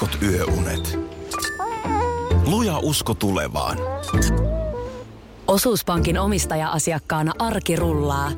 [0.00, 0.98] heikot yöunet.
[2.46, 3.78] Luja usko tulevaan.
[5.46, 8.30] Osuuspankin omistaja-asiakkaana arki rullaa.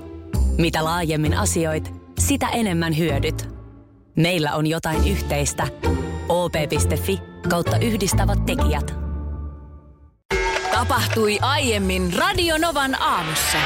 [0.58, 3.48] Mitä laajemmin asioit, sitä enemmän hyödyt.
[4.16, 5.66] Meillä on jotain yhteistä.
[6.28, 8.94] op.fi kautta yhdistävät tekijät.
[10.70, 13.58] Tapahtui aiemmin Radionovan aamussa.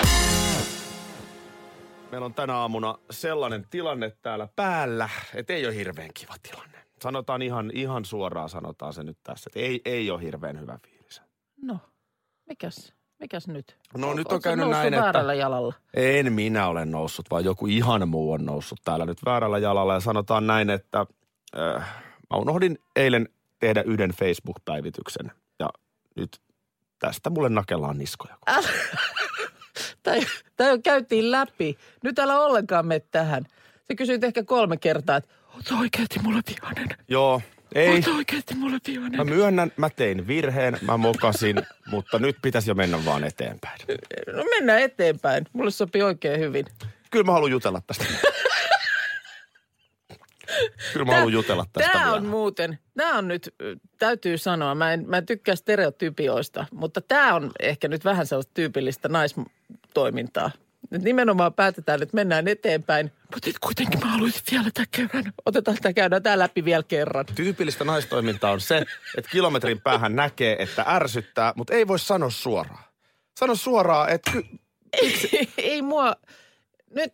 [2.11, 6.82] Meillä on tänä aamuna sellainen tilanne täällä päällä, että ei ole hirveän kiva tilanne.
[7.03, 11.23] Sanotaan ihan, ihan suoraan, sanotaan se nyt tässä, että ei, ei ole hirveän hyvä fiilis.
[11.63, 11.79] No,
[12.49, 13.77] mikäs, mikäs nyt?
[13.97, 15.05] No Oot- nyt on sä käynyt näin, että...
[15.05, 15.75] väärällä jalalla.
[15.95, 19.95] En minä ole noussut, vaan joku ihan muu on noussut täällä nyt väärällä jalalla.
[19.95, 21.07] Ja sanotaan näin, että
[21.57, 23.29] äh, mä unohdin eilen
[23.59, 25.33] tehdä yhden Facebook-päivityksen.
[25.59, 25.69] Ja
[26.17, 26.41] nyt
[26.99, 28.39] tästä mulle nakellaan niskoja.
[30.03, 30.17] Tämä,
[30.57, 31.79] tämä käytiin läpi.
[32.05, 33.45] Nyt älä ollenkaan mene tähän.
[33.85, 36.89] Se kysyit ehkä kolme kertaa, että oot oikeasti mulle vihainen?
[37.09, 37.43] Joo,
[37.75, 37.95] ei.
[37.95, 39.17] Oot oikeasti mulle vihainen?
[39.17, 43.81] Mä myönnän, mä tein virheen, mä mokasin, mutta nyt pitäisi jo mennä vaan eteenpäin.
[44.37, 45.47] No mennään eteenpäin.
[45.53, 46.67] Mulle sopii oikein hyvin.
[47.11, 48.05] Kyllä mä haluan jutella tästä.
[50.93, 52.17] Kyllä mä haluan jutella tästä Tämä vielä.
[52.17, 53.55] on muuten, tämä on nyt,
[53.99, 58.55] täytyy sanoa, mä en, mä en tykkää stereotypioista, mutta tämä on ehkä nyt vähän sellaista
[58.55, 60.51] tyypillistä naistoimintaa.
[60.91, 63.13] Nyt nimenomaan päätetään, että mennään eteenpäin.
[63.35, 65.33] Mutta nyt kuitenkin mä haluaisin vielä tämän kerran.
[65.47, 67.27] Otetaan tämä, käydään tämä läpi vielä kerran.
[67.35, 68.85] Tyypillistä naistoimintaa on se,
[69.17, 72.85] että kilometrin päähän näkee, että ärsyttää, mutta ei voi sanoa suoraan.
[73.41, 74.59] Sano suoraan, että ky-
[74.93, 76.17] ei, ei mua,
[76.95, 77.13] nyt...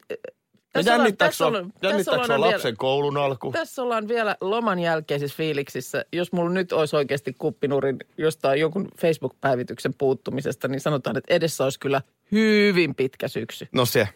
[0.72, 3.52] tässä ollaan- jännittääkö tässä ollaan- tässä ollaan lapsen koulun alku?
[3.52, 6.05] Tässä ollaan vielä loman jälkeisissä fiiliksissä.
[6.12, 11.80] Jos mulla nyt olisi oikeasti kuppinurin jostain jonkun Facebook-päivityksen puuttumisesta, niin sanotaan, että edessä olisi
[11.80, 12.02] kyllä
[12.33, 13.69] hyvin pitkä syksy.
[13.72, 14.08] No se,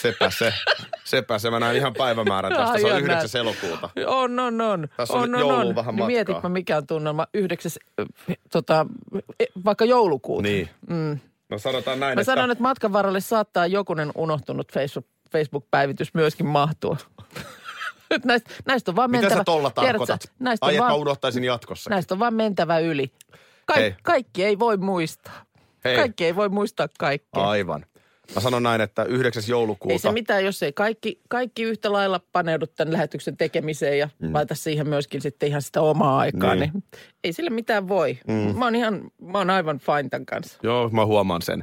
[0.00, 0.52] sepä se.
[1.04, 1.50] Sepä se.
[1.50, 2.78] Mä näin ihan päivämäärän tästä.
[2.78, 3.30] Se on Aivan 9.
[3.32, 3.40] näin.
[3.46, 3.90] elokuuta.
[4.06, 4.88] On, on, on.
[4.96, 5.74] Tässä on on, on, jouluun on.
[5.74, 6.06] vähän niin matkaa.
[6.06, 7.26] mietitpä mikä on tunnelma.
[7.34, 8.86] Yhdeksäs, äh, tota,
[9.40, 10.42] e, vaikka joulukuuta.
[10.42, 10.68] Niin.
[10.88, 11.18] Mm.
[11.50, 12.32] No sanotaan näin, Mä että...
[12.34, 15.06] sanon, että matkan varrelle saattaa jokunen unohtunut Facebook,
[15.38, 16.96] Facebook-päivitys myöskin mahtua.
[18.10, 19.40] Nyt näistä, näistä on vaan Mitä mentävä.
[19.40, 20.32] sä tolla Tiedätkö, tarkoitat?
[20.38, 21.90] Näistä Ai, vaan, unohtaisin jatkossa.
[21.90, 23.10] näistä on vaan mentävä yli.
[23.66, 23.94] Ka- Hei.
[24.02, 25.44] kaikki ei voi muistaa.
[25.84, 25.96] Hei.
[25.96, 27.48] Kaikki ei voi muistaa kaikkea.
[27.48, 27.86] Aivan.
[28.34, 29.42] Mä sanon näin, että 9.
[29.48, 29.92] joulukuuta...
[29.92, 34.34] Ei se mitään, jos ei kaikki, kaikki yhtä lailla paneudu tämän lähetyksen tekemiseen ja mm.
[34.34, 36.70] laita siihen myöskin sitten ihan sitä omaa aikaa, Niin.
[36.74, 36.84] niin,
[37.24, 38.18] ei sille mitään voi.
[38.28, 38.58] Mm.
[38.58, 40.58] Mä oon ihan, mä oon aivan fine tämän kanssa.
[40.62, 41.62] Joo, mä huomaan sen.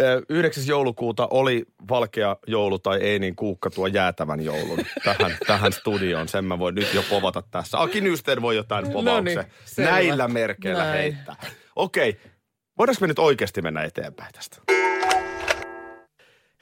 [0.00, 0.66] Ö, 9.
[0.66, 6.28] joulukuuta oli valkea joulu tai ei, niin Kuukka tuo jäätävän joulun tähän, tähän studioon.
[6.28, 7.80] Sen mä voin nyt jo povata tässä.
[7.80, 9.90] Aki Nysten voi jotain povauksen Noniin, selvä.
[9.90, 10.98] näillä merkeillä Näin.
[10.98, 11.36] heittää.
[11.76, 12.20] Okei,
[12.78, 14.56] voidaanko me nyt oikeasti mennä eteenpäin tästä?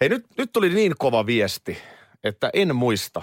[0.00, 1.78] Hei, nyt, nyt tuli niin kova viesti,
[2.24, 3.22] että en muista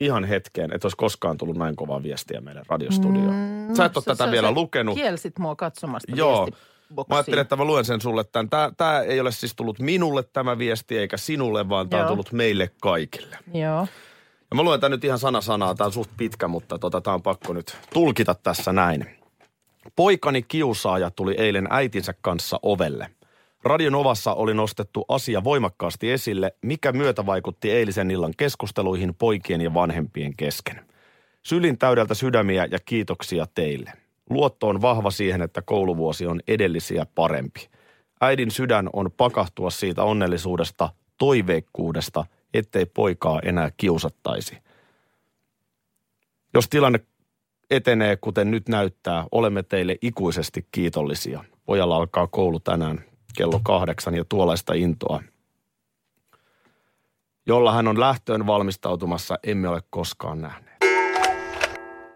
[0.00, 3.34] ihan hetkeen, että olisi koskaan tullut näin kovaa viestiä meidän radiostudioon.
[3.68, 4.94] Mm, Sä et ole tätä vielä lukenut.
[4.94, 6.48] Kielsit mua katsomasta Joo.
[6.88, 7.14] Viestiboksiin.
[7.14, 8.50] Mä ajattelin, että mä luen sen sulle tämän.
[8.50, 12.32] Tämä, tämä ei ole siis tullut minulle tämä viesti eikä sinulle, vaan tämä on tullut
[12.32, 13.38] meille kaikille.
[13.54, 13.88] Joo.
[14.50, 15.74] Ja mä luen tämän nyt ihan sana sanaa.
[15.74, 19.06] Tämä on suht pitkä, mutta tota, tämä on pakko nyt tulkita tässä näin.
[19.96, 23.10] Poikani kiusaaja tuli eilen äitinsä kanssa ovelle.
[23.64, 29.74] Radion Ovassa oli nostettu asia voimakkaasti esille, mikä myötä vaikutti eilisen illan keskusteluihin poikien ja
[29.74, 30.80] vanhempien kesken.
[31.42, 33.92] Sylin täydeltä sydämiä ja kiitoksia teille.
[34.30, 37.68] Luotto on vahva siihen, että kouluvuosi on edellisiä parempi.
[38.20, 42.24] Äidin sydän on pakahtua siitä onnellisuudesta, toiveikkuudesta,
[42.54, 44.58] ettei poikaa enää kiusattaisi.
[46.54, 47.00] Jos tilanne
[47.70, 51.44] etenee kuten nyt näyttää, olemme teille ikuisesti kiitollisia.
[51.66, 53.04] Pojalla alkaa koulu tänään
[53.36, 55.22] kello kahdeksan ja tuollaista intoa,
[57.46, 60.67] jolla hän on lähtöön valmistautumassa, emme ole koskaan nähneet.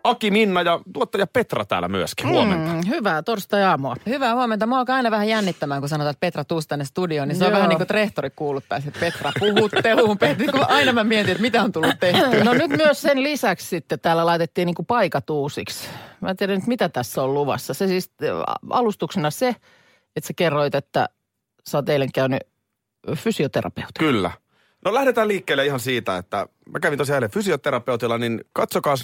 [0.04, 2.28] Aki Minna ja tuottaja Petra täällä myöskin.
[2.28, 2.72] Huomenta.
[2.72, 3.96] Mm, hyvää torstai-aamua.
[4.06, 4.66] Hyvää huomenta.
[4.66, 7.28] Mua alkaa aina vähän jännittämään, kun sanotaan, että Petra tuus tänne studioon.
[7.28, 7.56] Niin se on Joo.
[7.56, 10.18] vähän niin kuin että rehtori kuuluttaisi, että Petra puhutteluun.
[10.24, 12.44] Petra, kun aina mä mietin, että mitä on tullut tehtyä.
[12.44, 15.88] No nyt myös sen lisäksi sitten täällä laitettiin niin kuin paikat uusiksi.
[16.20, 17.74] Mä en tiedä nyt mitä tässä on luvassa.
[17.74, 18.28] Se siis äh,
[18.70, 19.56] alustuksena se,
[20.16, 21.08] että sä kerroit, että
[21.68, 22.40] sä oot eilen käynyt
[23.14, 23.92] fysioterapeutin.
[23.98, 24.30] Kyllä.
[24.84, 28.94] No lähdetään liikkeelle ihan siitä, että mä kävin tosiaan eilen fysioterapeutilla, niin katsokaa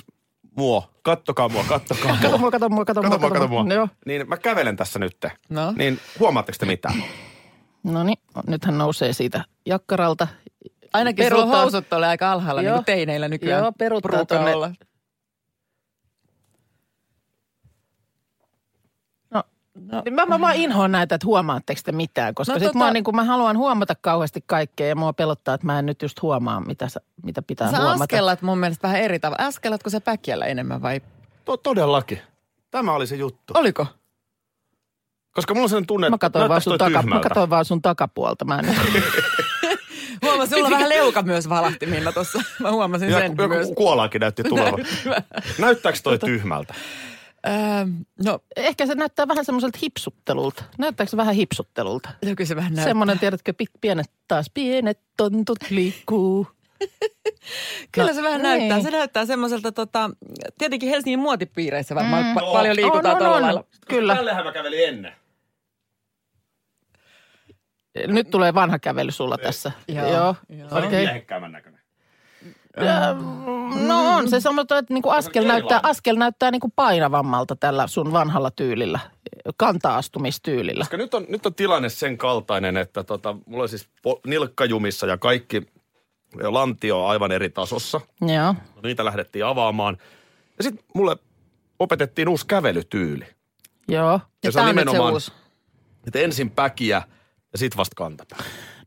[0.59, 2.19] mua, kattokaa mua, kattokaa mua.
[2.23, 3.11] Kato mua, kato mua, kato mua.
[3.11, 3.75] Kato mua, kato mua.
[3.75, 3.89] Joo.
[4.07, 5.17] Niin mä kävelen tässä nyt.
[5.49, 5.73] No.
[5.77, 7.03] Niin huomaatteko te mitään?
[7.85, 10.27] No niin, nyt hän nousee siitä jakkaralta.
[10.93, 12.77] Ainakin sulla Peruuttaa- housut oli aika alhaalla, niin Joo.
[12.77, 13.63] kuin teineillä nykyään.
[13.63, 14.71] Joo, peruuttaa pruukaa tonne- olla.
[19.87, 20.03] No, no.
[20.11, 23.05] Mä, mä vaan inhoan näitä, että huomaatteko te mitään, koska No sit tota- mä, niin
[23.05, 26.61] kuin, mä haluan huomata kauheasti kaikkea ja mua pelottaa, että mä en nyt just huomaa,
[26.61, 28.03] mitä, sä, mitä pitää Sä huomata.
[28.03, 29.47] askellat mun mielestä vähän eri tavalla.
[29.47, 31.01] Askellatko sä päkiällä enemmän vai
[31.45, 32.21] To, todellakin.
[32.71, 33.53] Tämä oli se juttu.
[33.57, 33.87] Oliko?
[35.35, 37.83] Koska mulla on sellainen tunne, Mä että katsoin, vaan sun, taka, mä katsoin vaan sun
[37.83, 38.45] takapuolta.
[38.45, 38.67] Mä en,
[40.25, 42.43] Huomasin, sulla vähän leuka myös valahti Minna tuossa.
[42.61, 43.69] Mä huomasin Ja sen joku myös.
[43.77, 44.81] kuolaakin näytti tulevan.
[45.59, 46.75] Näyttääkö toi tyhmältä?
[47.47, 47.53] Öö,
[48.25, 50.65] no, ehkä se näyttää vähän semmoiselta hipsuttelulta.
[50.79, 52.09] Näyttääkö se vähän hipsuttelulta?
[52.23, 52.91] joo, kyllä se vähän näyttää.
[52.91, 56.47] Semmoinen, tiedätkö, pit, pienet taas, pienet tontut liikkuu.
[57.93, 58.59] Kyllä No, se vähän niin.
[58.59, 58.81] näyttää.
[58.83, 60.11] Se näyttää semmoiselta, tota,
[60.59, 62.35] tietenkin Helsingin muotipiireissä varmaan mm.
[62.35, 62.53] No.
[62.53, 63.43] paljon liikutaan On, on, tuolla on.
[63.43, 63.65] lailla.
[63.89, 64.15] Kyllä.
[64.15, 65.13] Tällehän mä kävelin ennen.
[68.07, 69.73] Nyt tulee vanha kävely sulla tässä.
[69.89, 70.07] Joo.
[70.07, 70.35] Joo.
[70.49, 70.69] Joo.
[70.69, 70.87] Okei.
[70.87, 71.05] Okei.
[71.05, 71.81] Miehekkäämän näköinen.
[72.45, 72.51] Ja,
[73.87, 78.51] No on se semmoinen, että niinku askel, näyttää, askel näyttää niinku painavammalta tällä sun vanhalla
[78.51, 78.99] tyylillä,
[79.57, 80.81] kanta-astumistyylillä.
[80.85, 83.89] Koska nyt on, nyt on tilanne sen kaltainen, että tota, mulla on siis
[84.27, 85.63] nilkkajumissa ja kaikki
[86.43, 88.01] lantio on aivan eri tasossa.
[88.21, 88.53] Joo.
[88.53, 89.97] No, niitä lähdettiin avaamaan.
[90.59, 91.17] Ja sitten mulle
[91.79, 93.25] opetettiin uusi kävelytyyli.
[93.89, 94.11] Joo.
[94.13, 95.33] Ja, Ja se on nyt se nimenomaan, uusi.
[96.07, 97.03] että ensin päkiä
[97.53, 98.39] ja sitten vasta kantapää.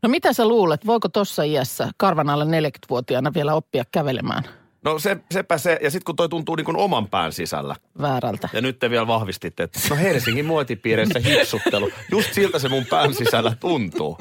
[0.04, 4.44] No mitä sä luulet, voiko tuossa iässä karvan alle 40-vuotiaana vielä oppia kävelemään
[4.84, 7.76] No se, sepä se, ja sitten kun toi tuntuu niin kuin oman pään sisällä.
[8.02, 8.50] väärältä?
[8.54, 11.90] Ja nyt te vielä vahvistitte, että no Helsingin muotipiireissä hipsuttelu.
[12.12, 14.18] Just siltä se mun pään sisällä tuntuu.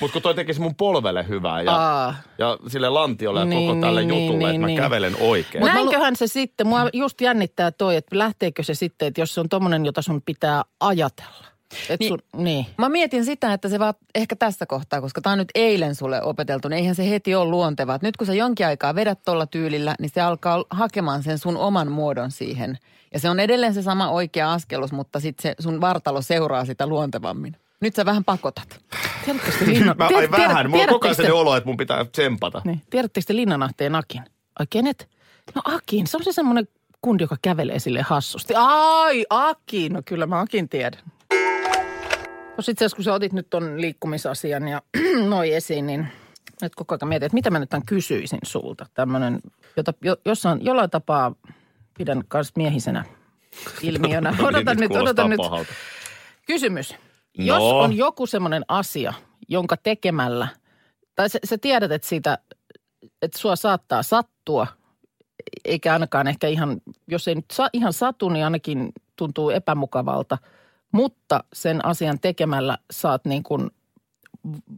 [0.00, 2.14] Mutta kun toi tekisi mun polvelle hyvää ja, Aa.
[2.38, 4.78] ja sille lantiolle ja Niin, koko tälle niin, jutulle, niin, että mä niin.
[4.80, 5.64] kävelen oikein.
[5.64, 9.40] Mut Näinköhän se sitten, mua just jännittää toi, että lähteekö se sitten, että jos se
[9.40, 11.49] on tommonen, jota sun pitää ajatella.
[11.88, 12.08] Et Niin.
[12.08, 12.66] sun, niin.
[12.78, 16.22] Mä mietin sitä, että se vaan ehkä tässä kohtaa, koska tämä on nyt eilen sulle
[16.22, 17.98] opeteltu, niin eihän se heti ole luontevaa.
[18.02, 21.92] Nyt kun sä jonkin aikaa vedät tuolla tyylillä, niin se alkaa hakemaan sen sun oman
[21.92, 22.78] muodon siihen.
[23.14, 26.86] Ja se on edelleen se sama oikea askelus, mutta sitten se sun vartalo seuraa sitä
[26.86, 27.56] luontevammin.
[27.80, 28.80] Nyt sä vähän pakotat.
[29.24, 31.68] Tiedättekö te Linnan, Mä, ai tiedät- vähän, tiedät- mulla on koko ajan te- olo, että
[31.68, 32.62] mun pitää tsempata.
[32.64, 32.82] Niin.
[32.90, 34.22] Tiedättekö te Linnanahteen Akin?
[34.58, 35.08] Ai kenet?
[35.54, 36.68] No Akin, se on se semmoinen
[37.02, 38.54] kundi, joka kävelee sille hassusti.
[38.56, 41.00] Ai, Akin, no kyllä mä Akin tiedän.
[42.60, 44.82] Tuossa itse asiassa, kun sä otit nyt ton liikkumisasian ja
[45.28, 46.08] noi esiin, niin
[46.62, 48.86] nyt koko ajan mietin, että mitä mä nyt tämän kysyisin sulta.
[48.94, 49.40] Tämmöinen,
[49.76, 51.34] jota jo, jossain, jollain tapaa
[51.98, 53.04] pidän myös miehisenä
[53.82, 54.30] ilmiönä.
[54.30, 55.36] No niin, Odotan nyt, odotan nyt.
[55.36, 55.72] pahalta.
[56.46, 56.92] Kysymys.
[57.38, 57.44] No.
[57.44, 59.14] Jos on joku semmoinen asia,
[59.48, 60.48] jonka tekemällä,
[61.14, 62.38] tai sä, sä tiedät, että siitä,
[63.22, 64.66] että sua saattaa sattua,
[65.64, 70.38] eikä ainakaan ehkä ihan, jos ei nyt sa, ihan satu, niin ainakin tuntuu epämukavalta,
[70.92, 73.70] mutta sen asian tekemällä saat niin kuin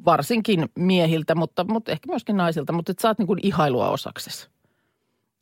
[0.04, 4.48] varsinkin miehiltä, mutta, mutta ehkä myöskin naisilta, mutta että saat niin kuin ihailua osaksesi.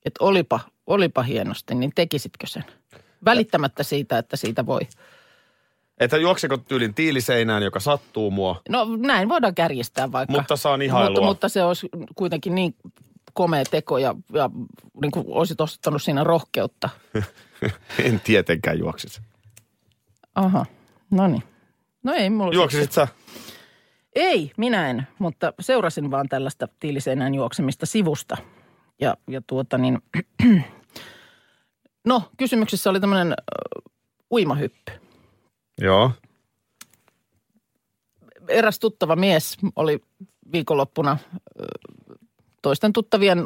[0.05, 2.65] Että olipa, olipa hienosti, niin tekisitkö sen?
[3.25, 4.81] Välittämättä siitä, että siitä voi
[6.01, 10.33] Että juokseko tyylin tiiliseinään, joka sattuu mua, No näin voidaan kärjistää vaikka.
[10.37, 11.11] mutta saan ihailua.
[11.11, 12.75] Mutta, mutta se olisi kuitenkin niin
[13.33, 14.51] komea teko ja, ja
[15.01, 16.89] niin kuin olisit ottanut siinä rohkeutta.
[18.05, 19.21] en tietenkään juoksisi.
[20.35, 20.67] Aha,
[21.11, 21.43] no niin.
[22.03, 22.55] No ei mulla...
[22.55, 23.09] Juoksisit sä?
[24.15, 28.37] Ei, minä en, mutta seurasin vaan tällaista tiiliseinään juoksemista sivusta.
[29.01, 29.99] Ja, ja tuota niin...
[32.07, 33.93] no, kysymyksessä oli tämmöinen äh,
[34.31, 34.93] uimahyppy.
[35.81, 36.11] Joo.
[38.49, 40.01] eräs tuttava mies oli
[40.53, 41.19] viikonloppuna
[42.63, 43.45] toisten tuttavien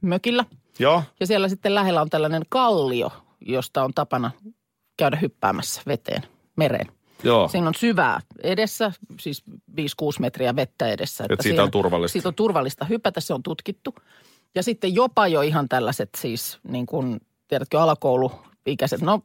[0.00, 0.44] mökillä.
[0.78, 1.02] Joo.
[1.20, 4.30] Ja siellä sitten lähellä on tällainen kallio, josta on tapana
[4.98, 6.22] käydä hyppäämässä veteen,
[6.56, 6.86] mereen.
[7.22, 7.48] Joo.
[7.48, 9.50] Siinä on syvää edessä, siis 5-6
[10.20, 11.24] metriä vettä edessä.
[11.30, 12.12] Et siitä on turvallista.
[12.12, 13.94] Siitä on turvallista hypätä, se on tutkittu.
[14.54, 19.20] Ja sitten jopa jo ihan tällaiset siis, niin kuin, tiedätkö, alakouluikäiset, no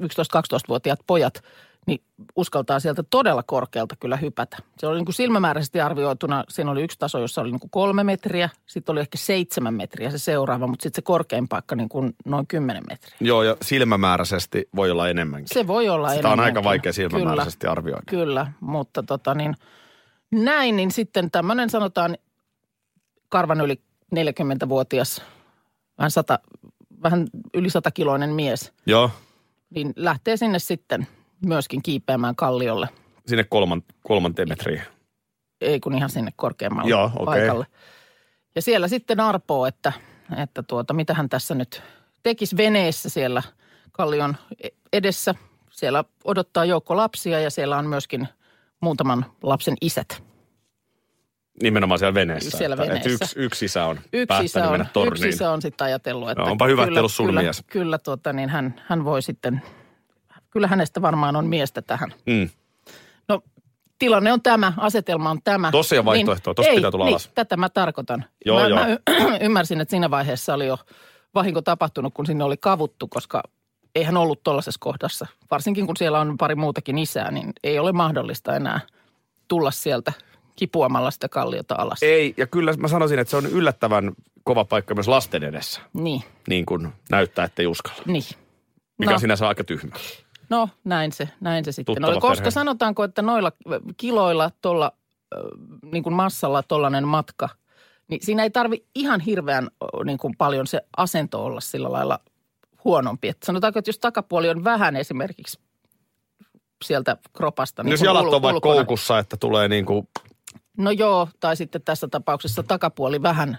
[0.00, 1.42] 11-12-vuotiaat pojat,
[1.88, 2.02] niin
[2.36, 4.56] uskaltaa sieltä todella korkealta kyllä hypätä.
[4.78, 8.04] Se oli niin kuin silmämääräisesti arvioituna, siinä oli yksi taso, jossa oli niin kuin kolme
[8.04, 12.14] metriä, sitten oli ehkä seitsemän metriä se seuraava, mutta sitten se korkein paikka niin kuin
[12.24, 13.16] noin kymmenen metriä.
[13.20, 15.54] Joo, ja silmämääräisesti voi olla enemmänkin.
[15.54, 16.64] Se voi olla Sitä on aika enemmänkin.
[16.64, 17.72] vaikea silmämääräisesti Kyllä.
[17.72, 18.02] arvioida.
[18.06, 19.54] Kyllä, mutta tota niin,
[20.30, 22.16] näin, niin sitten tämmöinen sanotaan
[23.28, 23.80] karvan yli
[24.16, 25.22] 40-vuotias,
[25.98, 26.38] vähän, sata,
[27.02, 29.10] vähän yli satakiloinen mies, Joo,
[29.70, 31.06] niin lähtee sinne sitten
[31.46, 32.88] myöskin kiipeämään kalliolle.
[33.26, 34.82] sinne kolman, kolmanteen metriin.
[35.60, 37.24] Ei kun ihan sinne korkeammalle Joo, okei.
[37.24, 37.66] paikalle.
[38.54, 39.92] Ja siellä sitten arpoo, että,
[40.42, 41.82] että tuota, mitä hän tässä nyt
[42.22, 43.42] tekisi veneessä siellä
[43.92, 44.36] kallion
[44.92, 45.34] edessä.
[45.70, 48.28] Siellä odottaa joukko lapsia ja siellä on myöskin
[48.80, 50.22] muutaman lapsen isät.
[51.62, 52.58] Nimenomaan siellä veneessä.
[52.58, 53.24] Siellä että, että veneessä.
[53.24, 55.12] yksi, yksi isä on Yksi päättänyt isä, on, mennä torniin.
[55.12, 57.64] yksi isä on sitten ajatellut, että No, onpa hyvä, kyllä, että sun kyllä, mies.
[57.66, 59.62] Kyllä, tuota, niin hän, hän voi sitten,
[60.58, 62.14] kyllä hänestä varmaan on miestä tähän.
[62.26, 62.48] Mm.
[63.28, 63.42] No
[63.98, 65.70] tilanne on tämä, asetelma on tämä.
[65.70, 67.30] Tossa ei ole vaihtoehtoa, tossa ei, pitää tulla niin, alas.
[67.34, 68.24] tätä mä tarkoitan.
[68.44, 68.78] Joo, mä, joo.
[68.78, 70.78] mä ymmärsin, että siinä vaiheessa oli jo
[71.34, 73.42] vahinko tapahtunut, kun sinne oli kavuttu, koska
[73.94, 75.26] eihän ollut tuollaisessa kohdassa.
[75.50, 78.80] Varsinkin kun siellä on pari muutakin isää, niin ei ole mahdollista enää
[79.48, 80.12] tulla sieltä
[80.56, 82.02] kipuamalla sitä kalliota alas.
[82.02, 84.12] Ei, ja kyllä mä sanoisin, että se on yllättävän
[84.44, 85.80] kova paikka myös lasten edessä.
[85.92, 88.02] Niin, Niin kuin näyttää, että ei uskalla.
[88.06, 88.24] niin.
[88.98, 89.18] Mikä no.
[89.18, 89.94] sinänsä on aika tyhmä.
[90.50, 92.20] No näin se, näin se sitten Tuttava oli.
[92.20, 92.50] Koska perhe.
[92.50, 93.52] sanotaanko, että noilla
[93.96, 94.92] kiloilla tuolla
[95.92, 97.48] niin kuin massalla tollainen matka,
[98.08, 99.68] niin siinä ei tarvi ihan hirveän
[100.04, 102.18] niin kuin paljon se asento olla sillä lailla
[102.84, 103.28] huonompi.
[103.28, 105.60] Että sanotaanko, että jos takapuoli on vähän esimerkiksi
[106.84, 107.82] sieltä kropasta.
[107.82, 108.74] Niin Jos kuin jalat ul- on vaikka ulkona.
[108.74, 110.08] koukussa, että tulee niin kuin,
[110.76, 113.58] No joo, tai sitten tässä tapauksessa takapuoli vähän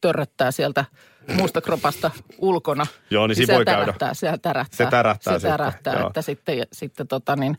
[0.00, 0.84] törröttää sieltä
[1.32, 2.86] muusta kropasta ulkona.
[3.10, 3.80] Joo, niin siinä se voi käydä.
[3.80, 4.76] tärähtää, Se tärähtää.
[4.76, 7.56] Se tärähtää Se tärähtää, että sitten, sitten tota niin,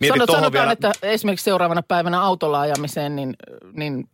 [0.00, 3.36] Mieti sanotaan, vielä- että esimerkiksi seuraavana päivänä autolla ajamiseen, niin,
[3.72, 4.08] niin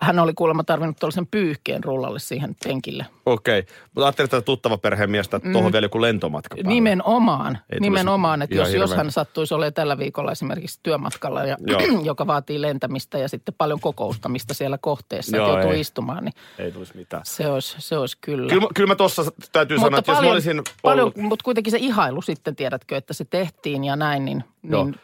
[0.00, 3.06] hän oli kuulemma tarvinnut tuollaisen pyyhkeen rullalle siihen penkille.
[3.26, 3.58] okei.
[3.58, 3.74] Okay.
[3.84, 6.68] Mutta ajattelin, että tuttava perheen miestä, että tuohon vielä joku lentomatka päälle.
[6.68, 11.56] Nimenomaan, Ei nimenomaan, että jos, jos hän sattuisi olemaan tällä viikolla esimerkiksi työmatkalla, ja,
[12.04, 15.80] joka vaatii lentämistä ja sitten paljon kokoustamista siellä kohteessa, Joo, että joutuu ei.
[15.80, 17.22] istumaan, niin Ei tulisi mitään.
[17.26, 18.52] se olisi, se olisi kyllä.
[18.52, 19.22] Kyllä, kyllä mä tuossa
[19.52, 23.14] täytyy sanoa, että jos mä olisin paljon, ollut, mutta kuitenkin se ihailu sitten, tiedätkö, että
[23.14, 24.84] se tehtiin ja näin, niin, Joo.
[24.84, 25.00] niin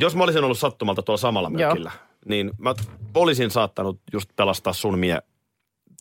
[0.00, 1.76] jos mä olisin ollut sattumalta tuolla samalla Joo.
[2.24, 2.74] Niin mä
[3.14, 5.18] olisin saattanut just pelastaa sun mie,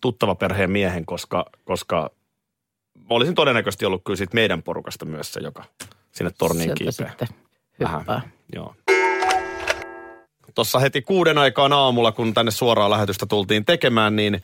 [0.02, 2.12] tuttava perheen miehen, koska, koska
[3.00, 5.64] mä olisin todennäköisesti ollut kyllä siitä meidän porukasta myös se, joka
[6.12, 7.10] sinne torniin sieltä kiipeää.
[7.10, 7.28] sitten
[7.80, 8.00] Vähän.
[8.00, 8.22] hyppää.
[8.56, 8.76] Joo.
[10.56, 14.42] Tuossa heti kuuden aikaan aamulla, kun tänne suoraa lähetystä tultiin tekemään, niin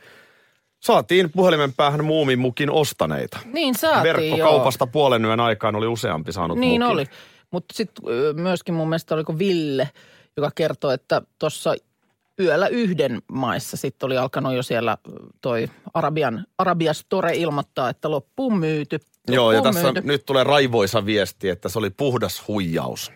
[0.80, 3.38] saatiin puhelimen päähän muumimukin ostaneita.
[3.44, 6.92] Niin saatiin, Verkkokaupasta puolen yön aikaan oli useampi saanut Niin mukin.
[6.94, 7.04] oli.
[7.50, 9.90] Mutta sitten myöskin mun mielestä oliko Ville,
[10.36, 11.74] joka kertoi, että tuossa
[12.40, 14.98] yöllä yhden maissa sitten oli alkanut jo siellä
[15.40, 19.00] toi Arabian, Arabia Store ilmoittaa, että loppuun myyty.
[19.28, 20.08] Joo, ja Loppuun tässä myyty.
[20.08, 23.12] nyt tulee raivoisa viesti, että se oli puhdas huijaus.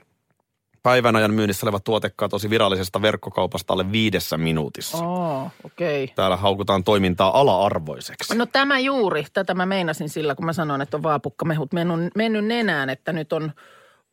[0.82, 4.98] Päivän ajan myynnissä oleva tuote katosi virallisesta verkkokaupasta alle viidessä minuutissa.
[4.98, 6.04] Oo, okei.
[6.04, 6.14] Okay.
[6.14, 8.36] Täällä haukutaan toimintaa ala-arvoiseksi.
[8.36, 12.44] No tämä juuri, tätä mä meinasin sillä, kun mä sanoin, että on vaapukkamehut mennyt, mennyt
[12.44, 13.52] nenään, että nyt on,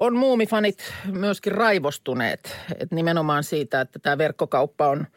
[0.01, 2.58] on muumifanit myöskin raivostuneet.
[2.79, 5.08] Et nimenomaan siitä, että tämä verkkokauppa on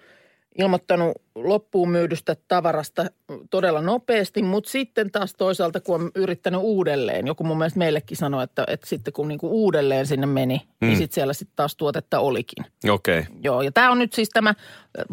[0.59, 3.07] ilmoittanut loppuun myydystä tavarasta
[3.51, 8.45] todella nopeasti, mutta sitten taas toisaalta, kun on yrittänyt uudelleen, joku mun mielestä meillekin sanoi,
[8.45, 10.87] että, että sitten kun niinku uudelleen sinne meni, mm.
[10.87, 12.65] niin sitten siellä sitten taas tuotetta olikin.
[12.91, 13.19] Okei.
[13.19, 13.33] Okay.
[13.45, 14.55] Joo, ja tämä on nyt siis tämä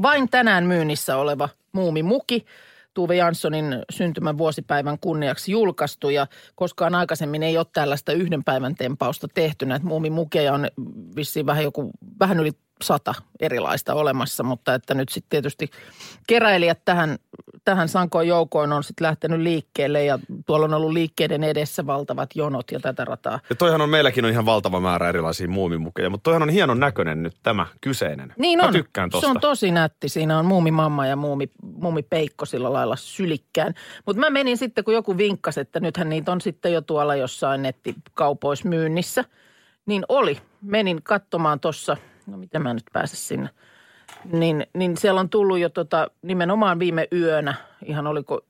[0.02, 2.46] vain tänään myynnissä oleva muumimuki.
[2.94, 9.28] Tuve Janssonin syntymän vuosipäivän kunniaksi julkaistu ja koskaan aikaisemmin ei ole tällaista yhden päivän tempausta
[9.34, 9.66] tehty.
[9.66, 10.68] Näitä muumimukeja on
[11.16, 12.52] vissiin vähän joku, vähän yli
[12.82, 15.70] sata erilaista olemassa, mutta että nyt sitten tietysti
[16.28, 17.18] keräilijät tähän,
[17.66, 22.72] tähän sankoon joukoon on sitten lähtenyt liikkeelle ja tuolla on ollut liikkeiden edessä valtavat jonot
[22.72, 23.40] ja tätä rataa.
[23.50, 27.24] Ja toihan on meilläkin on ihan valtava määrä erilaisia muumimukeja, mutta toihan on hienon näköinen
[27.24, 28.34] nyt tämä kyseinen.
[28.38, 28.74] Niin Mä on.
[28.74, 29.28] tykkään tosta.
[29.28, 30.10] Se on tosi nätti.
[30.10, 33.74] Siinä on muumimamma ja muumi, muumipeikko sillä lailla sylikkään.
[34.06, 37.62] Mutta mä menin sitten, kun joku vinkkasi, että nythän niitä on sitten jo tuolla jossain
[37.62, 39.24] nettikaupoissa myynnissä.
[39.86, 40.38] Niin oli.
[40.62, 41.98] Menin katsomaan tuossa,
[42.28, 43.50] no miten mä nyt pääsen sinne.
[44.32, 47.54] Niin, niin siellä on tullut jo tota, nimenomaan viime yönä,
[47.86, 48.42] ihan oliko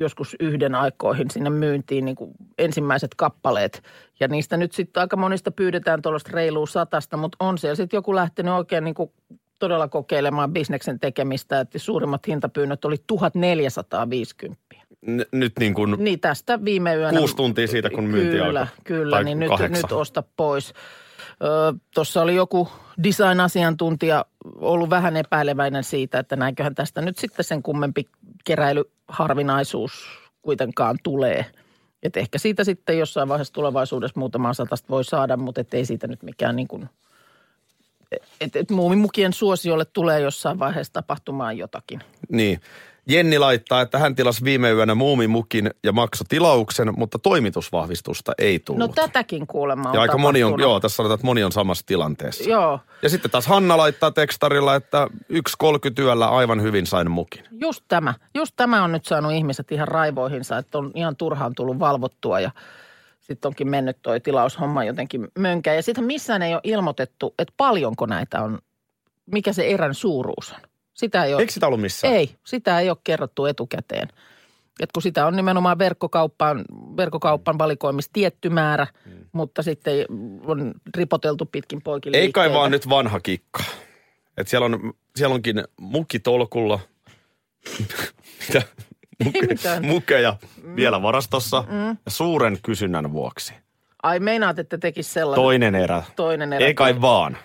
[0.00, 3.82] joskus yhden aikoihin sinne myyntiin niin kuin ensimmäiset kappaleet.
[4.20, 8.14] Ja niistä nyt sitten aika monista pyydetään tuollaista reilua satasta, mutta on siellä sitten joku
[8.14, 9.10] lähtenyt oikein niin kuin
[9.58, 14.62] todella kokeilemaan bisneksen tekemistä, että suurimmat hintapyynnöt oli 1450.
[15.06, 17.18] N- nyt niin kuin Niin tästä viime yönä.
[17.18, 18.76] Kuusi tuntia siitä, kun myynti Kyllä, alkoi.
[18.84, 20.72] kyllä, Tai niin nyt, nyt osta pois.
[21.94, 22.68] Tuossa oli joku
[23.02, 24.24] design-asiantuntija
[24.56, 28.08] ollut vähän epäileväinen siitä, että näinköhän tästä nyt sitten sen kummempi
[28.44, 29.92] keräilyharvinaisuus
[30.42, 31.46] kuitenkaan tulee.
[32.02, 36.06] Että ehkä siitä sitten jossain vaiheessa tulevaisuudessa muutamaa satasta voi saada, mutta et ei siitä
[36.06, 36.88] nyt mikään niin kuin,
[38.40, 42.00] että et muumimukien suosiolle tulee jossain vaiheessa tapahtumaan jotakin.
[42.28, 42.60] Niin.
[43.08, 48.78] Jenni laittaa, että hän tilasi viime yönä muumimukin ja maksoi tilauksen, mutta toimitusvahvistusta ei tullut.
[48.78, 51.86] No tätäkin kuulemma on ja aika moni on, joo, tässä sanotaan, että moni on samassa
[51.86, 52.50] tilanteessa.
[52.50, 52.80] Joo.
[53.02, 57.44] Ja sitten taas Hanna laittaa tekstarilla, että yksi kolkytyöllä aivan hyvin sain mukin.
[57.50, 58.14] Just tämä.
[58.34, 62.50] Just tämä on nyt saanut ihmiset ihan raivoihinsa, että on ihan turhaan tullut valvottua ja
[63.20, 65.76] sitten onkin mennyt toi tilaushomma jotenkin mönkään.
[65.76, 68.58] Ja sitten missään ei ole ilmoitettu, että paljonko näitä on,
[69.26, 70.71] mikä se erän suuruus on.
[70.94, 71.42] Sitä ei ole.
[71.42, 72.14] Eikö sitä ollut missään?
[72.14, 74.08] Ei, sitä ei ole kerrottu etukäteen.
[74.80, 76.64] Et kun sitä on nimenomaan verkkokauppaan,
[76.96, 79.24] verkkokauppan valikoimissa tietty määrä, hmm.
[79.32, 79.94] mutta sitten
[80.46, 83.64] on ripoteltu pitkin poikille Ei kai vaan nyt vanha kikka.
[84.36, 86.80] Et siellä, on, siellä onkin mukki tolkulla.
[88.48, 88.62] Mitä?
[89.48, 89.86] Mitään.
[89.86, 90.36] mukeja
[90.76, 91.88] vielä varastossa mm.
[91.88, 93.54] ja suuren kysynnän vuoksi.
[94.02, 95.42] Ai meinaat, että tekisi sellainen.
[95.42, 96.02] Toinen erä.
[96.16, 96.66] Toinen erä.
[96.66, 97.36] Ei kai vaan.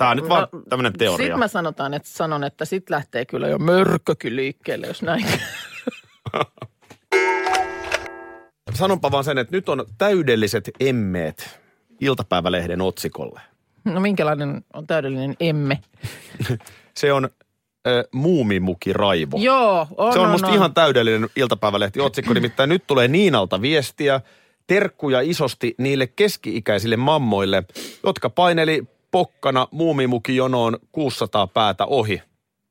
[0.00, 1.24] Tämä on nyt vaan No, tämmöinen teoria.
[1.24, 5.26] Sitten mä sanotaan, että sanon, että sit lähtee kyllä jo mörköky liikkeelle, jos näin.
[8.74, 11.60] Sanonpa vaan sen, että nyt on täydelliset emmeet
[12.00, 13.40] iltapäivälehden otsikolle.
[13.84, 15.78] No minkälainen on täydellinen emme?
[16.96, 17.30] Se on äh,
[18.12, 19.38] Muumimuki Raivo.
[19.38, 20.54] Joo, on, Se on on, musta on.
[20.54, 24.20] ihan täydellinen iltapäivälehti otsikko, nimittäin nyt tulee Niinalta viestiä,
[24.66, 27.62] terkkuja isosti niille keski-ikäisille mammoille,
[28.04, 32.22] jotka paineli pokkana muumimuki jonoon 600 päätä ohi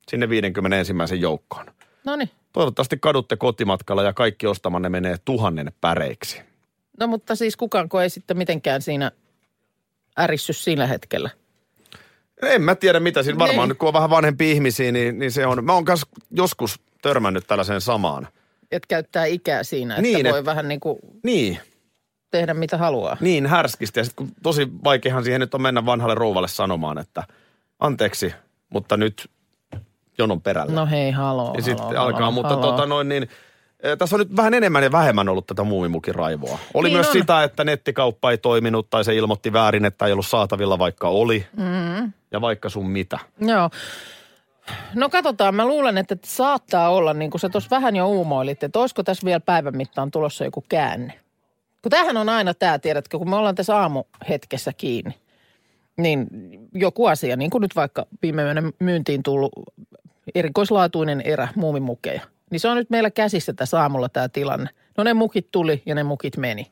[0.09, 1.21] sinne 51.
[1.21, 1.65] joukkoon.
[2.05, 2.29] No niin.
[2.53, 6.41] Toivottavasti kadutte kotimatkalla ja kaikki ostamanne menee tuhannen päreiksi.
[6.99, 9.11] No mutta siis kukaanko ei sitten mitenkään siinä
[10.19, 11.29] ärissy siinä hetkellä.
[12.41, 13.77] En mä tiedä mitä siinä varmaan, Niin.
[13.77, 15.65] kun on vähän vanhempi ihmisiä, niin, niin se on.
[15.65, 18.27] Mä oon kanssa joskus törmännyt tällaiseen samaan.
[18.71, 21.59] Että käyttää ikää siinä, että Niin, voi et- vähän niin kuin Niin,
[22.31, 23.17] tehdä mitä haluaa.
[23.21, 23.99] niin härskisti.
[23.99, 27.23] Ja sitten kun tosi vaikeahan siihen nyt on mennä vanhalle rouvalle sanomaan, että
[27.79, 28.33] anteeksi,
[28.69, 29.29] mutta nyt
[30.17, 30.73] jonon perällä.
[30.73, 32.71] No hei, haloo, ja sitten alkaa, haloo, mutta haloo.
[32.71, 33.23] tota noin niin,
[33.83, 36.59] eh, tässä on nyt vähän enemmän ja vähemmän ollut tätä muumimukin raivoa.
[36.73, 37.13] Oli Niin myös on.
[37.13, 41.45] sitä, että nettikauppa ei toiminut tai se ilmoitti väärin, että ei ollut saatavilla vaikka oli.
[41.57, 42.13] Mm.
[42.31, 43.19] Ja vaikka sun mitä.
[43.39, 43.69] Joo.
[44.95, 48.79] No katsotaan, mä luulen, että saattaa olla, niin kuin sä tuossa vähän jo uumoilit, että
[48.79, 51.19] olisiko tässä vielä päivän mittaan tulossa joku käänne.
[51.81, 55.13] Kun tämähän on aina tämä, tiedätkö, kun me ollaan tässä aamuhetkessä kiinni,
[55.97, 56.27] niin
[56.73, 59.51] joku asia, niin kuin nyt vaikka viime yönä myyntiin tullut
[60.35, 62.21] erikoislaatuinen erä muumimukeja,
[62.51, 64.69] niin se on nyt meillä käsissä tässä aamulla tämä tilanne.
[64.97, 66.71] No ne mukit tuli ja ne mukit meni.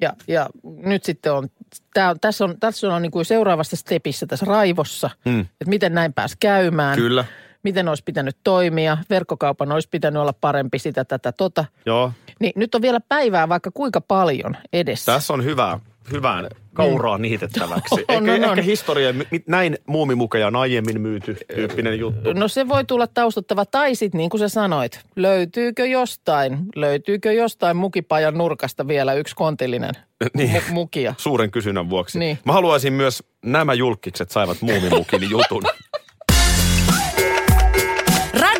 [0.00, 1.48] Ja, ja nyt sitten on,
[1.94, 5.40] tää on, tässä on, tässä on niin kuin seuraavassa stepissä tässä raivossa, mm.
[5.40, 6.96] että miten näin pääsi käymään.
[6.98, 7.24] Kyllä.
[7.66, 11.64] Miten olisi pitänyt toimia, verkkokaupan olisi pitänyt olla parempi sitä, tätä, tota.
[11.86, 15.12] Joo, Niin nyt on vielä päivää vaikka kuinka paljon edessä.
[15.12, 15.78] Tässä on hyvää,
[16.12, 17.94] hyvään kauraa niitettäväksi.
[18.08, 18.58] On, ehkä, on, on.
[18.58, 22.32] ehkä historia, mi- näin muumimukeja on aiemmin myyty tyyppinen juttu.
[22.32, 23.64] No se voi tulla taustattava.
[23.64, 29.94] Tai sitten niin kuin sä sanoit, löytyykö jostain, löytyykö jostain mukipajan nurkasta vielä yksi kontillinen
[30.36, 30.50] Niin.
[30.56, 31.14] mu- mukia?
[31.18, 32.18] Suuren kysynnän vuoksi.
[32.18, 32.38] Niin.
[32.44, 35.62] Mä haluaisin myös, nämä julkikset saivat muumimukin jutun.